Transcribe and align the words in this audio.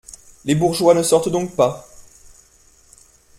Les 0.45 0.55
bourgeois 0.55 0.95
ne 0.95 1.03
sortent 1.03 1.29
donc 1.29 1.55
pas? 1.55 1.87